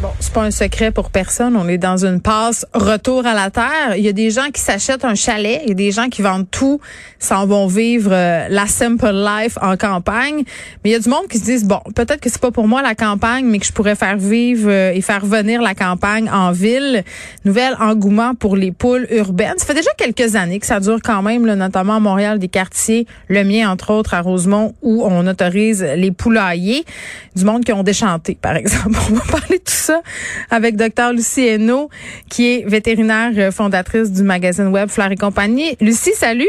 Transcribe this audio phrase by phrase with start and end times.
[0.00, 1.56] Bon, c'est pas un secret pour personne.
[1.56, 3.96] On est dans une passe retour à la terre.
[3.96, 5.60] Il y a des gens qui s'achètent un chalet.
[5.64, 6.80] Il y a des gens qui vendent tout,
[7.18, 10.44] s'en vont vivre euh, la simple life en campagne.
[10.84, 12.68] Mais il y a du monde qui se disent bon, peut-être que c'est pas pour
[12.68, 16.30] moi la campagne, mais que je pourrais faire vivre euh, et faire venir la campagne
[16.30, 17.02] en ville.
[17.44, 19.58] Nouvel engouement pour les poules urbaines.
[19.58, 22.46] Ça fait déjà quelques années que ça dure quand même, là, notamment à Montréal, des
[22.46, 26.84] quartiers, le mien entre autres à Rosemont, où on autorise les poulaillers.
[27.34, 28.96] Du monde qui ont déchanté, par exemple.
[29.10, 29.87] On va parler de tout ça
[30.50, 31.90] avec Dr Lucie Hainaut,
[32.28, 35.76] qui est vétérinaire euh, fondatrice du magazine web Fleur et compagnie.
[35.80, 36.48] Lucie, salut.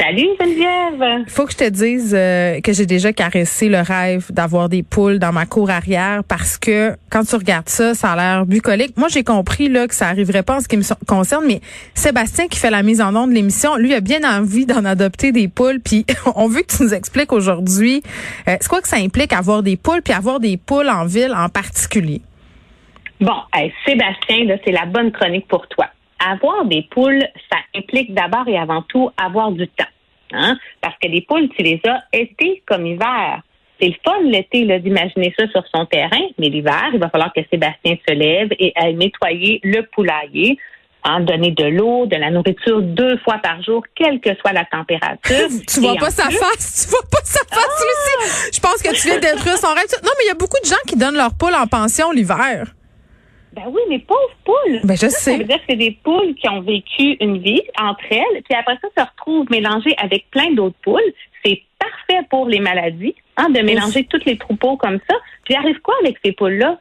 [0.00, 1.26] Salut Geneviève.
[1.28, 5.18] Faut que je te dise euh, que j'ai déjà caressé le rêve d'avoir des poules
[5.18, 8.96] dans ma cour arrière parce que quand tu regardes ça, ça a l'air bucolique.
[8.96, 11.60] Moi, j'ai compris là que ça arriverait pas en ce qui me concerne, mais
[11.92, 15.32] Sébastien qui fait la mise en onde de l'émission, lui a bien envie d'en adopter
[15.32, 15.80] des poules.
[15.84, 18.02] Puis on veut que tu nous expliques aujourd'hui,
[18.48, 21.34] euh, c'est quoi que ça implique avoir des poules puis avoir des poules en ville
[21.36, 22.22] en particulier?
[23.20, 23.36] Bon,
[23.84, 25.88] Sébastien, c'est la bonne chronique pour toi
[26.24, 29.84] avoir des poules, ça implique d'abord et avant tout avoir du temps.
[30.32, 30.56] Hein?
[30.80, 33.42] Parce que les poules, tu les as été comme hiver.
[33.80, 37.40] C'est le fun l'été d'imaginer ça sur son terrain, mais l'hiver, il va falloir que
[37.50, 40.58] Sébastien se lève et aille nettoyer le poulailler,
[41.02, 44.66] en donner de l'eau, de la nourriture deux fois par jour, quelle que soit la
[44.66, 45.48] température.
[45.66, 48.22] tu vois pas sa face, tu vois pas sa face ah!
[48.22, 48.50] aussi.
[48.52, 49.86] Je pense que tu viens détruire son rêve.
[50.04, 52.66] Non, mais il y a beaucoup de gens qui donnent leur poule en pension l'hiver.
[53.52, 54.80] Ben oui, mais pauvres poules.
[54.84, 55.32] Ben je sais.
[55.32, 58.54] Ça veut dire que c'est des poules qui ont vécu une vie entre elles, puis
[58.58, 61.12] après ça, se retrouvent mélangées avec plein d'autres poules.
[61.44, 65.16] C'est parfait pour les maladies, hein, de mélanger tous les troupeaux comme ça.
[65.44, 66.78] Puis arrive quoi avec ces poules-là?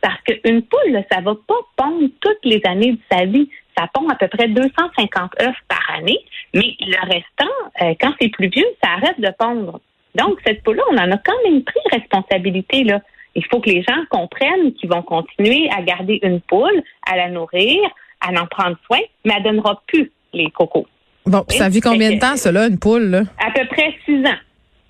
[0.00, 3.50] Parce qu'une poule, ça va pas pondre toutes les années de sa vie.
[3.76, 6.18] Ça pond à peu près 250 œufs par année,
[6.54, 9.80] mais le restant, euh, quand c'est plus vieux, ça arrête de pondre.
[10.14, 13.00] Donc, cette poule-là, on en a quand même pris responsabilité, là.
[13.36, 17.28] Il faut que les gens comprennent qu'ils vont continuer à garder une poule, à la
[17.28, 17.78] nourrir,
[18.20, 20.86] à en prendre soin, mais elle donnera plus les cocos.
[21.26, 23.04] Bon, ça vit combien de temps, cela, une poule?
[23.04, 23.22] Là?
[23.38, 24.38] À peu près six ans.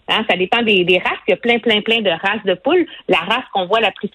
[0.09, 1.19] Hein, ça dépend des, races.
[1.27, 2.87] Il y a plein, plein, plein de races de poules.
[3.09, 4.09] La race qu'on voit la plus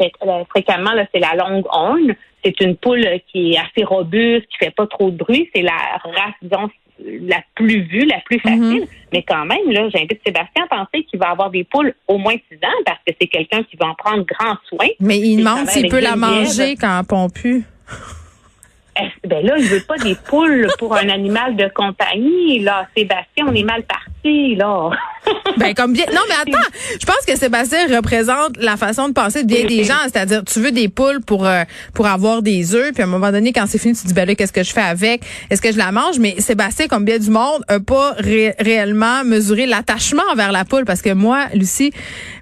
[0.49, 2.15] fréquemment, c'est la longue horn.
[2.43, 5.49] C'est une poule qui est assez robuste, qui fait pas trop de bruit.
[5.53, 6.69] C'est la race, disons,
[7.00, 8.81] la plus vue, la plus facile.
[8.81, 8.88] Mhm.
[9.13, 12.35] Mais quand même, là, j'invite Sébastien à penser qu'il va avoir des poules au moins
[12.50, 14.88] six ans parce que c'est quelqu'un qui va en prendre grand soin.
[15.00, 17.63] Mais il demande s'il peut la manger quand elle pond plus.
[19.24, 22.59] Ben là, il veut pas des poules pour un animal de compagnie.
[22.59, 24.91] Là, Sébastien, on est mal parti, là.
[25.57, 26.05] ben comme bien.
[26.13, 26.67] Non, mais attends,
[26.99, 30.59] je pense que Sébastien représente la façon de penser de bien des gens, c'est-à-dire tu
[30.59, 33.65] veux des poules pour euh, pour avoir des œufs, puis à un moment donné, quand
[33.67, 35.23] c'est fini, tu te dis ben là, qu'est-ce que je fais avec?
[35.49, 36.19] Est-ce que je la mange?
[36.19, 41.01] Mais Sébastien, comme bien du monde, a pas réellement mesuré l'attachement envers la poule, parce
[41.01, 41.91] que moi, Lucie,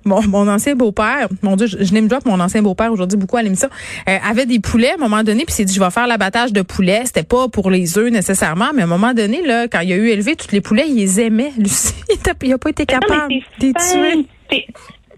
[0.06, 3.44] mon, mon ancien beau-père, mon Dieu, je, n'aime pas mon ancien beau-père aujourd'hui beaucoup à
[3.44, 3.70] l'émission,
[4.08, 6.54] euh, avait des poulets à un moment donné, puis s'est dit je vais faire l'abattage
[6.54, 7.04] de poulets.
[7.06, 9.96] C'était pas pour les œufs nécessairement, mais à un moment donné, là, quand il a
[9.96, 11.52] eu élevé tous les poulets, il les aimait.
[11.58, 11.94] Lucie,
[12.44, 13.34] il n'a pas capable.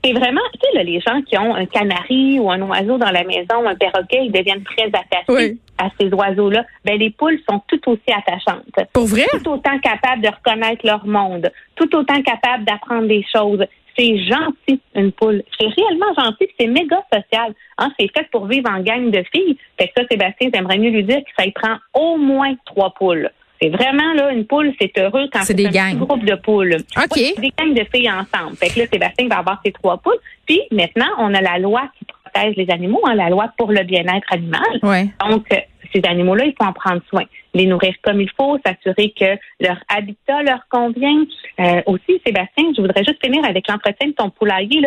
[0.04, 3.24] C'est vraiment, tu sais, les gens qui ont un canari ou un oiseau dans la
[3.24, 6.66] maison, un perroquet, ils deviennent très attachés à ces oiseaux-là.
[6.86, 8.88] Ben, les poules sont tout aussi attachantes.
[8.94, 9.26] Pour vrai?
[9.32, 13.64] Tout autant capables de reconnaître leur monde, tout autant capables d'apprendre des choses.
[13.96, 15.44] C'est gentil, une poule.
[15.60, 17.54] C'est réellement gentil, c'est méga social.
[17.78, 19.58] Hein, c'est fait pour vivre en gang de filles.
[19.78, 22.92] Fait que ça, Sébastien, j'aimerais mieux lui dire que ça y prend au moins trois
[22.92, 23.30] poules.
[23.62, 26.78] C'est vraiment là une poule, c'est heureux quand c'est un groupe de poules.
[26.98, 27.12] OK.
[27.14, 28.56] c'est des gangs de filles ensemble.
[28.58, 30.18] Fait que là, Sébastien va avoir ses trois poules.
[30.48, 33.84] Puis maintenant, on a la loi qui protège les animaux, hein, la loi pour le
[33.84, 34.80] bien-être animal.
[34.82, 35.10] Ouais.
[35.30, 35.58] Donc, euh,
[35.94, 37.24] ces animaux-là, il faut en prendre soin.
[37.54, 41.24] Les nourrir comme il faut, s'assurer que leur habitat leur convient.
[41.60, 44.82] Euh, aussi, Sébastien, je voudrais juste finir avec l'entretien de ton poulailler.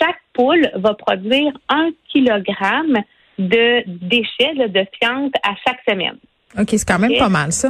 [0.00, 2.98] Chaque poule va produire un kilogramme
[3.38, 6.16] de déchets, de fientes à chaque semaine.
[6.58, 7.68] OK, c'est quand même pas mal, ça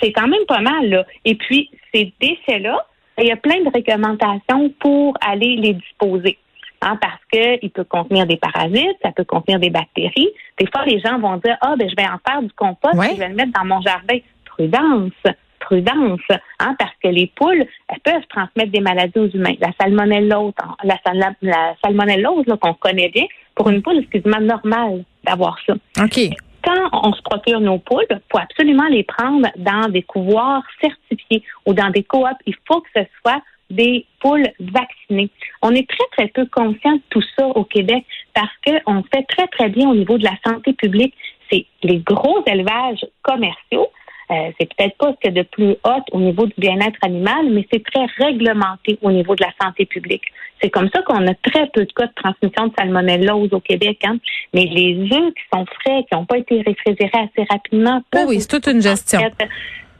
[0.00, 0.88] c'est quand même pas mal.
[0.88, 1.04] Là.
[1.24, 2.86] Et puis, ces déchets-là,
[3.18, 6.38] il y a plein de réglementations pour aller les disposer.
[6.82, 10.30] Hein, parce qu'il peut contenir des parasites, ça peut contenir des bactéries.
[10.58, 13.16] Des fois, les gens vont dire Ah, ben, je vais en faire du compost et
[13.16, 14.16] je vais le mettre dans mon jardin.
[14.46, 15.12] Prudence,
[15.58, 16.20] prudence,
[16.58, 19.54] hein, parce que les poules, elles peuvent transmettre des maladies aux humains.
[19.60, 25.58] La salmonellose, la, la, la salmonellose qu'on connaît bien, pour une poule, excuse-moi, normal d'avoir
[25.66, 25.74] ça.
[26.02, 26.30] OK
[26.64, 31.42] quand on se procure nos poules, il faut absolument les prendre dans des couvoirs certifiés
[31.66, 32.40] ou dans des coops.
[32.46, 35.30] Il faut que ce soit des poules vaccinées.
[35.62, 38.04] On est très, très peu conscient de tout ça au Québec
[38.34, 41.14] parce qu'on fait très, très bien au niveau de la santé publique.
[41.50, 43.88] C'est les gros élevages commerciaux
[44.30, 47.66] Euh, c'est peut-être pas ce que de plus haut au niveau du bien-être animal, mais
[47.72, 50.22] c'est très réglementé au niveau de la santé publique.
[50.62, 53.98] C'est comme ça qu'on a très peu de cas de transmission de salmonellose au Québec.
[54.04, 54.18] Hein.
[54.54, 58.02] Mais les œufs qui sont frais, qui n'ont pas été réfrigérés assez rapidement.
[58.14, 59.20] Ah oui, c'est toute une gestion.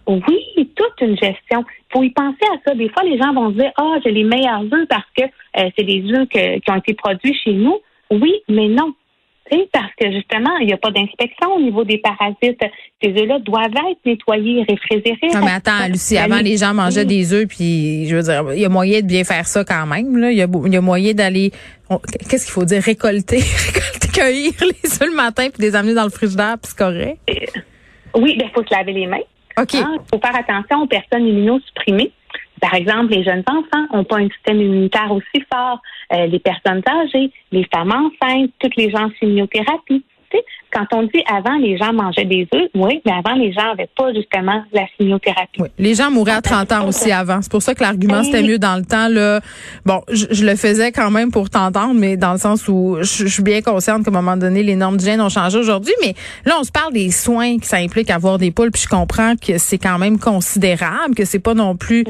[0.06, 1.64] Oui, toute une gestion.
[1.64, 2.74] Il faut y penser à ça.
[2.74, 5.70] Des fois, les gens vont se dire, ah, j'ai les meilleurs œufs parce que euh,
[5.76, 7.78] c'est des œufs qui ont été produits chez nous.
[8.10, 8.92] Oui, mais non
[9.72, 12.60] parce que justement, il n'y a pas d'inspection au niveau des parasites.
[13.02, 15.34] Ces œufs-là doivent être nettoyés, réfrigérés.
[15.34, 18.60] Non, mais attends, Lucie, avant, les gens mangeaient des œufs, puis je veux dire, il
[18.60, 20.16] y a moyen de bien faire ça quand même.
[20.16, 20.30] Là.
[20.30, 20.42] Il, y
[20.76, 21.50] a, moyen d'aller,
[22.28, 23.38] qu'est-ce qu'il faut dire, récolter,
[23.74, 27.18] récolter, cueillir les œufs le matin, puis les amener dans le frigidaire, puis c'est correct?
[27.28, 27.60] Euh,
[28.16, 29.18] oui, il faut se laver les mains.
[29.58, 29.74] OK.
[29.74, 32.12] Il hein, faut faire attention aux personnes immunosupprimées.
[32.60, 35.80] Par exemple, les jeunes enfants n'ont pas un système immunitaire aussi fort,
[36.12, 40.04] euh, les personnes âgées, les femmes enceintes, toutes les gens en chimiothérapie.
[40.72, 43.90] Quand on dit avant, les gens mangeaient des œufs, oui, mais avant, les gens n'avaient
[43.96, 45.60] pas justement la chimiothérapie.
[45.60, 45.68] Oui.
[45.78, 47.42] Les gens mouraient à 30 ans aussi avant.
[47.42, 49.08] C'est pour ça que l'argument, c'était mieux dans le temps.
[49.08, 49.40] Là.
[49.84, 53.42] Bon, je, le faisais quand même pour t'entendre, mais dans le sens où je, suis
[53.42, 55.94] bien consciente qu'à un moment donné, les normes d'hygiène ont changé aujourd'hui.
[56.02, 58.88] Mais là, on se parle des soins que ça implique avoir des poules, puis je
[58.88, 62.04] comprends que c'est quand même considérable, que c'est pas non plus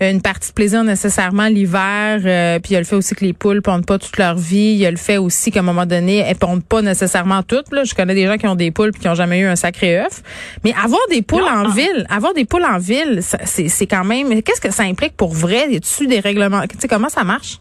[0.00, 2.20] une partie de plaisir nécessairement l'hiver.
[2.24, 4.36] Euh, puis il y a le fait aussi que les poules pondent pas toute leur
[4.36, 4.72] vie.
[4.74, 7.63] Il y a le fait aussi qu'à un moment donné, elles pondent pas nécessairement toutes.
[7.72, 7.84] Là.
[7.84, 9.98] Je connais des gens qui ont des poules puis qui ont jamais eu un sacré
[9.98, 10.22] œuf.
[10.64, 14.42] Mais avoir des poules en ville, avoir des poules en ville, c'est quand même.
[14.42, 15.70] Qu'est-ce que ça implique pour vrai?
[15.70, 16.62] Y a des règlements?
[16.62, 17.58] Tu sais comment ça marche?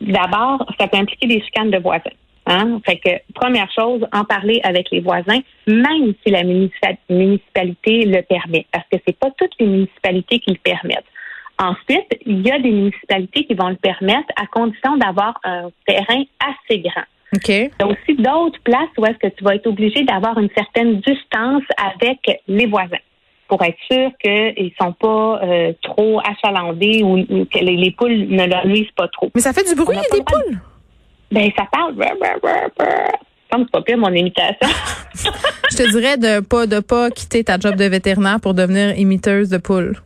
[0.00, 2.10] D'abord, ça peut impliquer des chicanes de voisins.
[2.46, 2.78] Hein?
[2.84, 8.66] Fait que première chose, en parler avec les voisins, même si la municipalité le permet,
[8.70, 11.06] parce que c'est pas toutes les municipalités qui le permettent.
[11.58, 16.24] Ensuite, il y a des municipalités qui vont le permettre à condition d'avoir un terrain
[16.40, 17.04] assez grand.
[17.46, 20.50] Il y a aussi d'autres places où est-ce que tu vas être obligé d'avoir une
[20.56, 22.98] certaine distance avec les voisins
[23.48, 28.66] pour être sûr qu'ils sont pas euh, trop achalandés ou, que les, poules ne leur
[28.66, 29.30] nuisent pas trop.
[29.34, 30.58] Mais ça fait du bruit, des poules?
[31.30, 31.94] Ben, ça parle.
[33.50, 34.68] Comme c'est pas pire mon imitation.
[35.70, 39.50] Je te dirais de pas de pas quitter ta job de vétérinaire pour devenir imiteuse
[39.50, 39.96] de poules.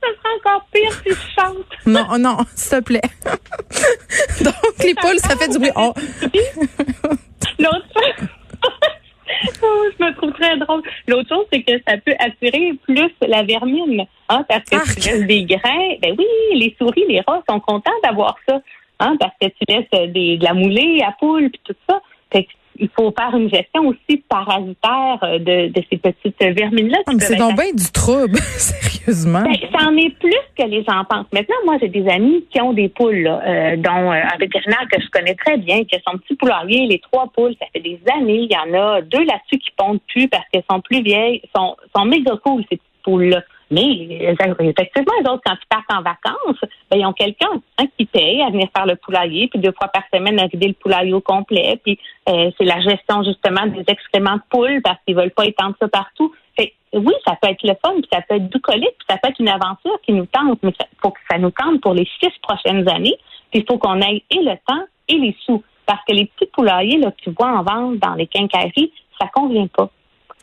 [0.00, 1.66] Ça sera encore pire si je chante.
[1.86, 3.00] Non, non, s'il te plaît.
[4.44, 4.54] Donc,
[4.84, 5.70] les poules, ça fait du bruit.
[5.76, 5.92] Oh.
[7.58, 8.28] L'autre chose,
[9.62, 10.82] oh, je me trouve très drôle.
[11.06, 14.04] L'autre chose, c'est que ça peut attirer plus la vermine.
[14.28, 15.94] Hein, parce que tu laisses des grains.
[16.02, 18.60] Ben oui, les souris, les rats sont contents d'avoir ça.
[19.00, 22.00] Hein, parce que tu laisses des, de la moulée à poule puis tout ça.
[22.32, 22.46] Fait
[22.78, 26.98] il faut faire une gestion aussi parasitaire euh, de, de ces petites vermines-là.
[27.06, 29.42] Ah, c'est donc bien du trouble, sérieusement.
[29.42, 31.26] Ben, ça en est plus que les gens pensent.
[31.32, 34.86] Maintenant, moi, j'ai des amis qui ont des poules, là, euh, dont euh, un vétérinaire
[34.90, 37.80] que je connais très bien, qui a son petit poulailler, les trois poules, ça fait
[37.80, 38.48] des années.
[38.48, 41.76] Il y en a deux là-dessus qui pondent plus parce qu'elles sont plus vieilles, sont,
[41.94, 43.42] sont méga cool, ces petites poules-là.
[43.70, 46.60] Mais effectivement, les autres, quand ils partent en vacances,
[46.90, 49.88] ben, ils ont quelqu'un hein, qui paye à venir faire le poulailler, puis deux fois
[49.88, 51.78] par semaine à vider le poulailler au complet.
[51.84, 51.98] Puis
[52.28, 55.88] euh, c'est la gestion justement des excréments de poules parce qu'ils veulent pas étendre ça
[55.88, 56.32] partout.
[56.58, 59.28] Fait, oui, ça peut être le fun, puis ça peut être bucolique, puis ça peut
[59.28, 62.08] être une aventure qui nous tente, mais il faut que ça nous tente pour les
[62.20, 63.18] six prochaines années.
[63.50, 65.62] Puis il faut qu'on ait et le temps et les sous.
[65.84, 69.26] Parce que les petits poulaillers là, que tu vois en vente dans les quincailleries, ça
[69.28, 69.90] convient pas.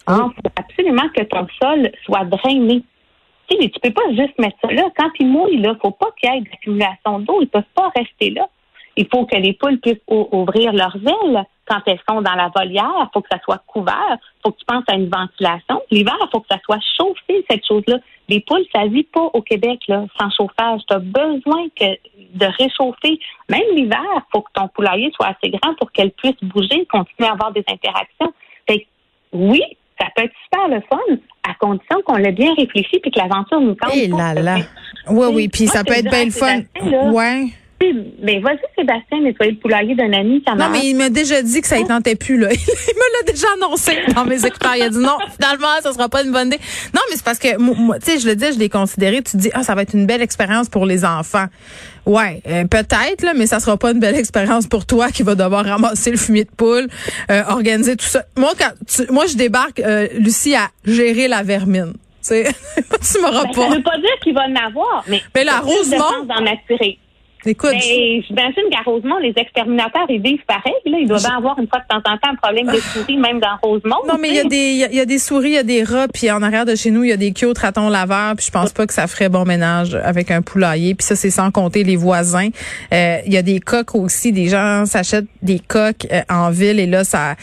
[0.08, 2.84] Il faut absolument que ton sol soit drainé.
[3.50, 4.90] Tu tu peux pas juste mettre ça là.
[4.98, 7.42] Quand ils mouillent, là, faut pas qu'il y ait d'accumulation d'eau.
[7.42, 8.48] Ils peuvent pas rester là.
[8.98, 12.94] Il faut que les poules puissent ouvrir leurs ailes quand elles sont dans la volière.
[13.02, 14.18] Il faut que ça soit couvert.
[14.20, 15.82] Il faut que tu penses à une ventilation.
[15.92, 17.98] L'hiver, il faut que ça soit chauffé, cette chose-là.
[18.30, 20.82] Les poules, ça vit pas au Québec là, sans chauffage.
[20.88, 21.98] Tu as besoin que
[22.34, 23.20] de réchauffer.
[23.50, 27.30] Même l'hiver, il faut que ton poulailler soit assez grand pour qu'elle puisse bouger, continuer
[27.30, 28.34] à avoir des interactions.
[28.68, 28.88] Fait
[29.34, 29.62] oui,
[30.00, 31.16] ça peut être super le fun,
[31.50, 33.92] à condition qu'on l'ait bien réfléchi puis que l'aventure nous tente.
[33.94, 34.58] Eh là là.
[35.10, 36.62] Oui, oui, puis ça peut être bien le fun.
[37.12, 37.48] Ouais.
[37.80, 40.42] Ben, vas-y, Sébastien, nettoyer le poulailler d'un ami.
[40.58, 42.50] non, mais il m'a déjà dit que ça ne tentait plus, là.
[42.54, 44.76] Il me l'a déjà annoncé dans mes écouteurs.
[44.76, 46.60] Il a dit non, finalement, ça sera pas une bonne idée.
[46.94, 49.18] Non, mais c'est parce que, moi, tu sais, je le dis, je l'ai considéré.
[49.18, 51.46] Tu te dis, ah, ça va être une belle expérience pour les enfants.
[52.06, 55.36] Ouais, euh, peut-être, là, mais ça sera pas une belle expérience pour toi qui va
[55.36, 56.88] devoir ramasser le fumier de poule,
[57.30, 58.24] euh, organiser tout ça.
[58.38, 58.72] Moi, quand
[59.12, 61.94] moi, je débarque, euh, Lucie, à gérer la vermine.
[62.28, 63.70] tu m'auras ben, pas.
[63.70, 65.22] Ça veut pas dire qu'il va en avoir, mais.
[65.36, 66.98] Mais la d'en attirer.
[67.46, 67.72] Écoute.
[67.74, 70.74] Mais j'imagine qu'à Rosemont, les exterminateurs, ils vivent pareil.
[70.86, 70.98] Là.
[71.00, 73.58] Ils doivent avoir une fois de temps en temps un problème de souris, même dans
[73.62, 73.98] Rosemont.
[74.08, 75.84] Non, mais il y, a des, il y a des souris, il y a des
[75.84, 78.46] rats, puis en arrière de chez nous, il y a des queues ratons laveurs, puis
[78.48, 80.96] je pense pas que ça ferait bon ménage avec un poulailler.
[80.96, 82.50] Puis ça, c'est sans compter les voisins.
[82.94, 84.32] Euh, il y a des coques aussi.
[84.32, 87.36] Des gens s'achètent des coques euh, en ville et là, ça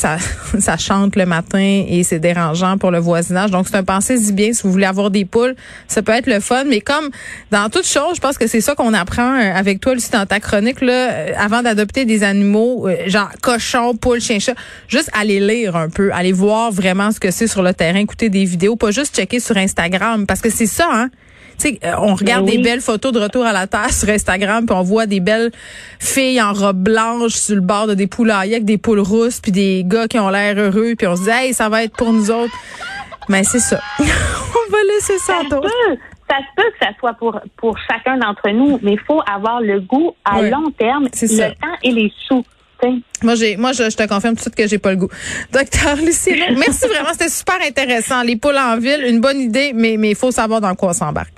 [0.00, 0.16] ça,
[0.58, 3.50] ça chante le matin et c'est dérangeant pour le voisinage.
[3.50, 4.52] Donc, c'est un pensée-y bien.
[4.52, 5.54] Si vous voulez avoir des poules,
[5.86, 6.64] ça peut être le fun.
[6.64, 7.10] Mais comme
[7.50, 10.26] dans toute chose, je pense que c'est ça qu'on apprend euh, avec toi, Lucie, dans
[10.26, 14.54] ta chronique, là, euh, avant d'adopter des animaux, euh, genre cochon, poule, chien, chat,
[14.88, 18.30] juste aller lire un peu, aller voir vraiment ce que c'est sur le terrain, écouter
[18.30, 20.26] des vidéos, pas juste checker sur Instagram.
[20.26, 21.10] Parce que c'est ça, hein?
[21.64, 24.74] Euh, on regarde ben des belles photos de retour à la terre sur Instagram, puis
[24.76, 25.50] on voit des belles
[25.98, 29.52] filles en robe blanche sur le bord de des poulaillers avec des poules rousses, puis
[29.52, 32.12] des gars qui ont l'air heureux, puis on se dit hey, ça va être pour
[32.12, 32.54] nous autres.
[33.28, 33.80] Mais c'est ça.
[33.98, 35.60] on va laisser ça, ça
[36.30, 39.60] ça se peut que ça soit pour, pour chacun d'entre nous, mais il faut avoir
[39.60, 42.44] le goût à long terme, le temps et les sous.
[43.22, 45.08] Moi, j'ai, moi, je, te confirme tout de suite que j'ai pas le goût.
[45.52, 48.22] Docteur Lucie, merci vraiment, c'était super intéressant.
[48.22, 50.92] Les poules en ville, une bonne idée, mais mais il faut savoir dans quoi on
[50.92, 51.34] s'embarque.